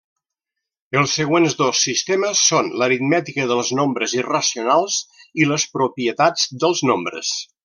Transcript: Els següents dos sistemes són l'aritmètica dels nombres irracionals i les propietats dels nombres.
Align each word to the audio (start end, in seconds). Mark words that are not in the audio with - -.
Els 1.01 1.11
següents 1.17 1.55
dos 1.59 1.81
sistemes 1.89 2.41
són 2.53 2.71
l'aritmètica 2.83 3.45
dels 3.53 3.71
nombres 3.81 4.17
irracionals 4.21 4.99
i 5.45 5.49
les 5.53 5.69
propietats 5.77 6.49
dels 6.65 6.87
nombres. 6.93 7.37